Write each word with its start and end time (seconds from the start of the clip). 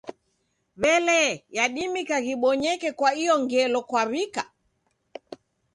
W'elee, 0.81 1.31
yadimika 1.57 2.17
ghibonyeke 2.25 2.89
kwa 2.97 3.09
iyo 3.21 3.35
ngelo 3.43 3.79
kwaw'ika? 3.89 4.43